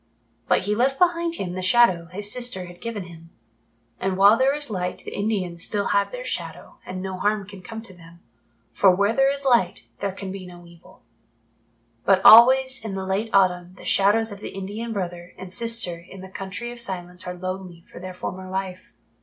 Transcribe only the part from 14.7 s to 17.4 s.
brother and sister in the Country of Silence are